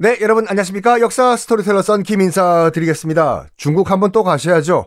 [0.00, 1.00] 네, 여러분 안녕하십니까?
[1.00, 3.48] 역사 스토리텔러 썬킴 인사 드리겠습니다.
[3.56, 4.86] 중국 한번 또 가셔야죠.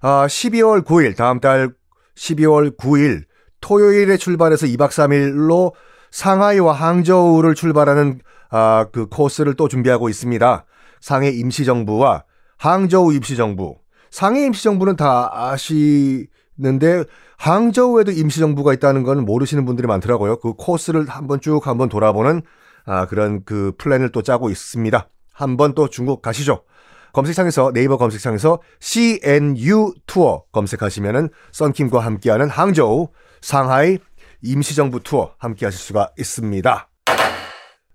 [0.00, 1.70] 아, 12월 9일, 다음 달
[2.16, 3.22] 12월 9일
[3.60, 5.74] 토요일에 출발해서 2박 3일로
[6.10, 8.18] 상하이와 항저우를 출발하는
[8.50, 10.64] 아, 그 코스를 또 준비하고 있습니다.
[11.00, 12.24] 상해 임시정부와
[12.56, 13.76] 항저우 임시정부.
[14.10, 17.04] 상해 임시정부는 다 아시는데
[17.36, 20.40] 항저우에도 임시정부가 있다는 건 모르시는 분들이 많더라고요.
[20.40, 22.42] 그 코스를 한번 쭉 한번 돌아보는
[22.88, 25.10] 아, 그런 그 플랜을 또 짜고 있습니다.
[25.34, 26.64] 한번 또 중국 가시죠.
[27.12, 33.08] 검색창에서 네이버 검색창에서 CNU 투어 검색하시면은 썬킴과 함께하는 항저우,
[33.42, 33.98] 상하이
[34.40, 36.88] 임시정부 투어 함께 하실 수가 있습니다.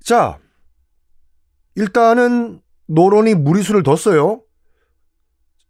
[0.04, 0.38] 자,
[1.74, 4.44] 일단은 노론이 무리수를 뒀어요.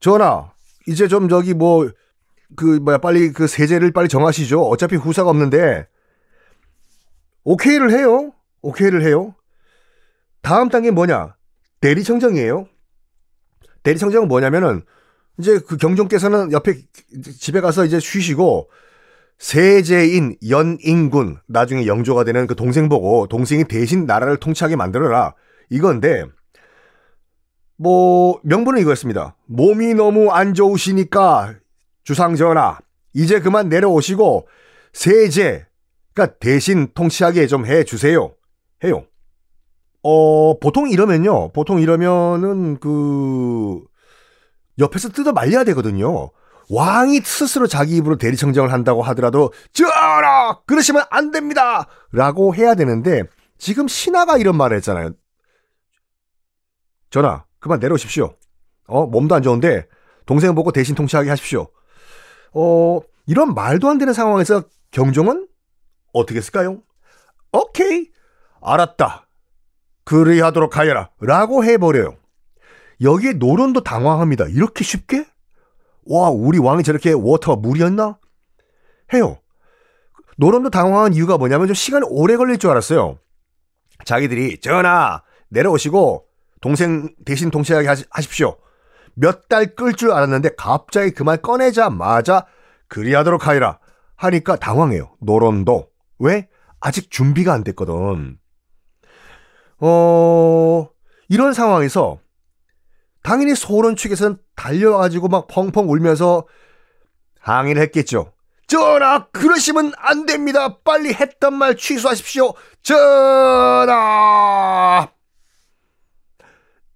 [0.02, 0.52] 전하,
[0.86, 1.90] 이제 좀 저기 뭐,
[2.58, 4.64] 그, 뭐야, 빨리 그 세제를 빨리 정하시죠.
[4.64, 5.88] 어차피 후사가 없는데,
[7.46, 8.33] 오케이를 해요.
[8.64, 9.36] 오케이를 해요.
[10.42, 11.36] 다음 단계 뭐냐?
[11.80, 12.68] 대리 청정이에요.
[13.84, 14.84] 대리 청정은 뭐냐면은
[15.38, 16.76] 이제 그 경종께서는 옆에
[17.40, 18.70] 집에 가서 이제 쉬시고
[19.38, 25.34] 세제인 연인군 나중에 영조가 되는 그 동생 보고 동생이 대신 나라를 통치하게 만들어라
[25.70, 26.26] 이건데
[27.78, 29.36] 뭐 명분은 이거였습니다.
[29.48, 31.56] 몸이 너무 안 좋으시니까
[32.04, 32.80] 주상전하
[33.14, 34.48] 이제 그만 내려오시고
[34.94, 35.66] 세제
[36.14, 38.34] 그러니까 대신 통치하게 좀 해주세요.
[38.84, 39.06] 해요.
[40.04, 41.52] 어, 보통 이러면요.
[41.54, 43.82] 보통 이러면은 그
[44.80, 46.32] 옆에서 뜯어 말려야 되거든요.
[46.70, 51.88] 왕이 스스로 자기 입으로 대리청정을 한다고 하더라도 전하 그러시면 안 됩니다!
[52.12, 53.24] 라고 해야 되는데
[53.58, 55.12] 지금 신하가 이런 말을 했잖아요.
[57.10, 58.36] 전하 그만 내려오십시오.
[58.88, 59.88] 어 몸도 안 좋은데
[60.26, 61.68] 동생 보고 대신 통치하게 하십시오.
[62.54, 65.48] 어 이런 말도 안 되는 상황에서 경종은
[66.14, 66.82] 어떻게 했을까요?
[67.52, 68.10] 오케이
[68.64, 69.28] 알았다.
[70.06, 71.10] 그리하도록 하여라.
[71.22, 72.16] 라고 해버려요.
[73.02, 74.46] 여기에 노론도 당황합니다.
[74.50, 75.26] 이렇게 쉽게?
[76.06, 78.18] 와, 우리 왕이 저렇게 워터가 물이었나?
[79.14, 79.38] 해요.
[80.38, 83.18] 노론도 당황한 이유가 뭐냐면 좀 시간이 오래 걸릴 줄 알았어요.
[84.06, 86.26] 자기들이, 전하, 내려오시고,
[86.62, 88.58] 동생 대신 통치하게 하십시오.
[89.16, 92.48] 몇 달 끌 줄 알았는데 갑자기 그 말 꺼내자마자
[92.88, 93.80] 그리하도록 하여라
[94.16, 95.16] 하니까 당황해요.
[95.22, 95.88] 노론도.
[96.20, 96.50] 왜?
[96.80, 98.40] 아직 준비가 안 됐거든.
[99.86, 100.88] 어,
[101.28, 102.20] 이런 상황에서
[103.22, 106.48] 당연히 소론 측에서는 달려가지고 막 펑펑 울면서
[107.42, 108.32] 항의를 했겠죠.
[108.68, 110.78] 전하, 그러시면 안 됩니다.
[110.86, 112.54] 빨리 했던 말 취소하십시오.
[112.82, 113.92] 전하!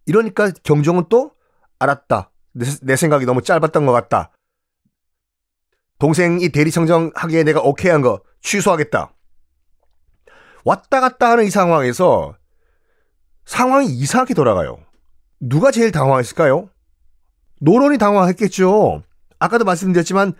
[0.05, 1.31] 이러니까 경종은 또
[1.79, 2.31] 알았다.
[2.53, 4.31] 내, 내 생각이 너무 짧았던 것 같다.
[5.99, 9.11] 동생이 대리청정 하기에 내가 오케이 한 거 취소하겠다.
[10.63, 12.37] 왔다 갔다 하는 이 상황에서
[13.47, 14.78] 상황이 이상하게 돌아가요.
[15.40, 16.69] 누가 제일 당황했을까요?
[17.62, 19.02] 노론이 당황했겠죠.
[19.40, 20.34] 아까도 말씀드렸지만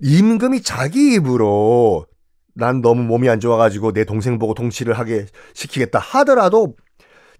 [0.00, 2.06] 임금이 자기 입으로
[2.54, 6.74] 난 너무 몸이 안 좋아가지고 내 동생 보고 통치를 하게 시키겠다 하더라도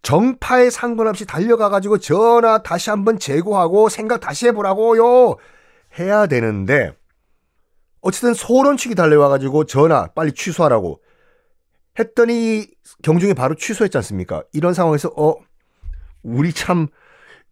[0.03, 5.37] 정파에 상관없이 달려가가지고 전화 다시 한번 재고하고 생각 다시 해보라고요
[5.99, 6.93] 해야 되는데
[8.03, 11.01] 어쨌든 소론 측이 달려와가지고 전화 빨리 취소하라고
[11.99, 12.69] 했더니
[13.03, 14.43] 경중이 바로 취소했지 않습니까?
[14.53, 15.35] 이런 상황에서 어
[16.23, 16.89] 우리 참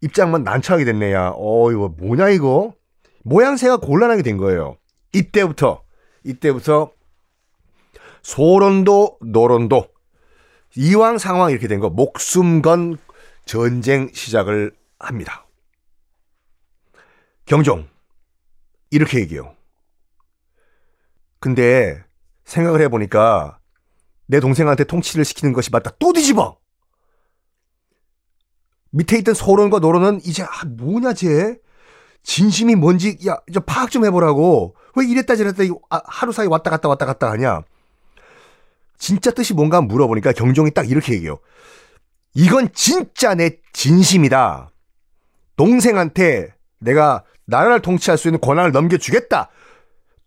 [0.01, 1.33] 입장만 난처하게 됐네야.
[1.35, 2.73] 어 이거 뭐냐 이거
[3.23, 4.77] 모양새가 곤란하게 된 거예요.
[5.13, 5.83] 이때부터
[6.23, 6.91] 이때부터
[8.21, 9.87] 소론도 노론도
[10.75, 12.97] 이왕 상황 이렇게 된 거 목숨 건
[13.45, 15.45] 전쟁 시작을 합니다.
[17.45, 17.87] 경종
[18.91, 19.55] 이렇게 얘기해요.
[21.39, 22.03] 근데
[22.45, 23.58] 생각을 해보니까
[24.29, 25.91] 내 동생한테 통치를 시키는 것이 맞다.
[25.97, 26.59] 또 뒤집어!
[28.91, 31.57] 밑에 있던 소론과 노론은 이제 아 뭐냐 쟤?
[32.21, 34.75] 진심이 뭔지 야 저 파악 좀 해보라고.
[34.95, 37.61] 왜 이랬다 저랬다 아, 하루 사이 왔다 갔다 왔다 갔다 하냐?
[38.99, 41.39] 진짜 뜻이 뭔가 물어보니까 경종이 딱 이렇게 얘기해요.
[42.35, 44.69] 이건 진짜 내 진심이다.
[45.55, 49.49] 동생한테 내가 나라를 통치할 수 있는 권한을 넘겨주겠다.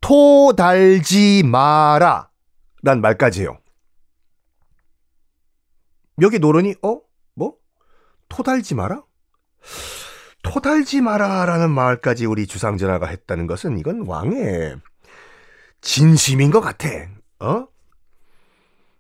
[0.01, 2.31] 토 달지 마라.
[2.83, 3.59] 란 말까지 해요
[6.20, 7.00] 여기 노론이 어?
[7.35, 7.55] 뭐?
[8.29, 9.03] 토 달지 마라?
[10.43, 14.76] 토달지 마라라는 말까지 우리 주상전하가 했다는 것은 이건 왕의
[15.81, 16.88] 진심인 것 같아.
[17.41, 17.67] 어?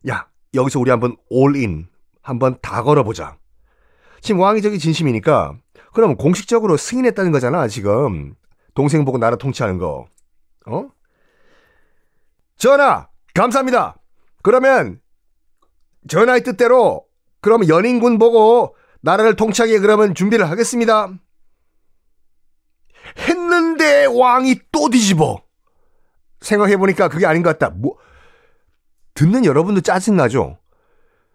[0.08, 1.88] 야, 여기서 우리 한번 올인
[2.22, 3.36] 한번 다 걸어보자.
[4.20, 5.58] 지금 왕이 저기 진심이니까
[5.92, 8.34] 그럼 공식적으로 승인했다는 거잖아, 지금.
[8.74, 10.06] 동생 보고 나라 통치하는 거.
[10.66, 10.88] 어?
[12.56, 13.96] 전하, 감사합니다.
[14.42, 15.00] 그러면
[16.08, 17.04] 전하의 뜻대로
[17.40, 21.12] 그럼 연인군 보고 나라를 통치하게 그러면 준비를 하겠습니다.
[23.18, 25.42] 했는데 왕이 또 뒤집어.
[26.40, 27.74] 생각해보니까 그게 아닌 것 같다.
[27.74, 27.96] 뭐,
[29.14, 30.58] 듣는 여러분도 짜증나죠?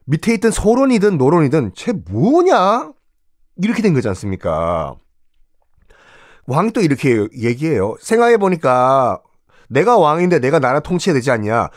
[0.06, 2.92] 밑에 있던 소론이든 노론이든 쟤 뭐냐?
[3.58, 4.96] 이렇게 된 거지 않습니까?
[6.46, 7.96] 왕이 또 이렇게 얘기해요.
[8.00, 9.22] 생각해보니까
[9.70, 11.70] 내가 왕인데 내가 나라 통치해야 되지 않냐?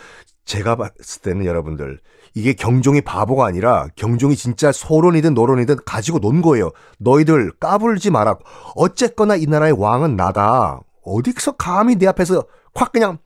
[0.44, 1.98] 제가 봤을 때는 여러분들
[2.34, 6.70] 이게 경종이 바보가 아니라 경종이 진짜 소론이든 노론이든 가지고 논 거예요.
[6.98, 8.38] 너희들 까불지 마라.
[8.76, 10.80] 어쨌거나 이 나라의 왕은 나다.
[11.04, 12.44] 어디서 감히 내 앞에서
[12.74, 13.18] 확 그냥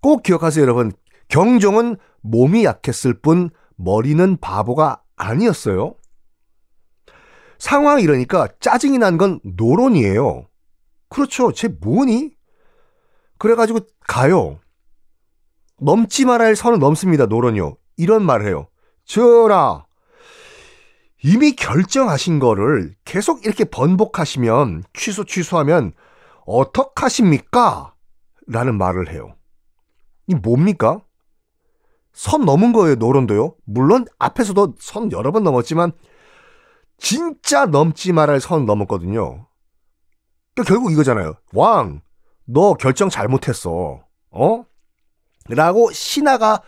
[0.00, 0.92] 꼭 기억하세요, 여러분.
[1.28, 5.94] 경종은 몸이 약했을 뿐 머리는 바보가 아니었어요.
[7.58, 10.46] 상황이 이러니까 짜증이 난 건 노론이에요.
[11.08, 11.50] 그렇죠.
[11.52, 12.30] 쟤 뭐니?
[13.38, 14.60] 그래가지고 가요.
[15.80, 17.76] 넘지 말아야 할 선을 넘습니다, 노론이요.
[17.98, 18.68] 이런 말을 해요.
[19.04, 19.84] 전하,
[21.22, 25.92] 이미 결정하신 거를 계속 이렇게 번복하시면, 취소, 취소하면,
[26.46, 27.94] 어떡하십니까?
[28.46, 29.34] 라는 말을 해요.
[30.28, 31.00] 이 뭡니까?
[32.12, 33.56] 선 넘은 거예요, 노론도요.
[33.64, 35.92] 물론 앞에서도 선 여러 번 넘었지만,
[36.98, 39.46] 진짜 넘지 말아야 선 넘었거든요.
[40.54, 41.34] 그러니까 결국 이거잖아요.
[41.52, 42.00] 왕,
[42.44, 44.04] 너 결정 잘못했어.
[44.30, 44.64] 어?
[45.48, 46.62] 라고 신하가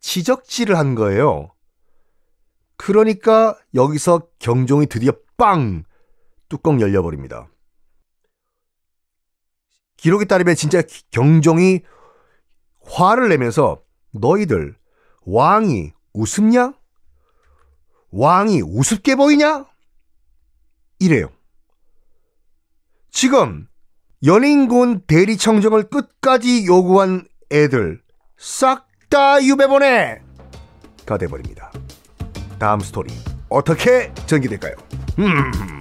[0.00, 1.52] 지적질을 한 거예요.
[2.76, 5.84] 그러니까 여기서 경종이 드디어 빵!
[6.48, 7.48] 뚜껑 열려버립니다.
[9.96, 11.82] 기록에 따르면 진짜 경종이
[12.82, 14.76] 화를 내면서 너희들
[15.22, 16.72] 왕이 우습냐?
[18.10, 19.66] 왕이 우습게 보이냐?
[21.00, 21.30] 이래요.
[23.10, 23.68] 지금
[24.24, 28.02] 연인군 대리청정을 끝까지 요구한 애들
[28.36, 30.20] 싹 다 유배보내!
[31.06, 31.72] 가 돼버립니다.
[32.58, 33.10] 다음 스토리
[33.48, 34.74] 어떻게 전개될까요?
[35.20, 35.77] 음.